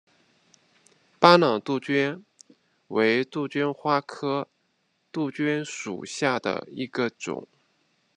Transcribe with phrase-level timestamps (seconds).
[1.19, 2.25] 巴朗杜鹃
[2.87, 4.47] 为杜鹃花科
[5.11, 7.47] 杜鹃属下的一个种。